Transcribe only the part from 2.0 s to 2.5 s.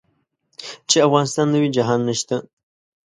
نشته.